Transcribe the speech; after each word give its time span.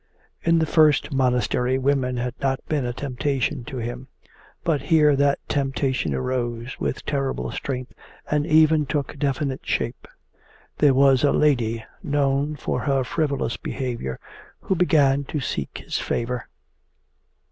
In 0.41 0.57
the 0.57 0.65
first 0.65 1.13
monastery, 1.13 1.77
women 1.77 2.17
had 2.17 2.33
not 2.41 2.65
been 2.67 2.87
a 2.87 2.91
temptation 2.91 3.63
to 3.65 3.77
him, 3.77 4.07
but 4.63 4.81
here 4.81 5.15
that 5.15 5.37
temptation 5.47 6.15
arose 6.15 6.79
with 6.79 7.05
terrible 7.05 7.51
strength 7.51 7.93
and 8.27 8.47
even 8.47 8.87
took 8.87 9.19
definite 9.19 9.63
shape. 9.63 10.07
There 10.79 10.95
was 10.95 11.23
a 11.23 11.31
lady 11.31 11.85
known 12.01 12.55
for 12.55 12.79
her 12.79 13.03
frivolous 13.03 13.57
behaviour 13.57 14.19
who 14.61 14.73
began 14.75 15.23
to 15.25 15.39
seek 15.39 15.77
his 15.85 15.99
favour. 15.99 16.47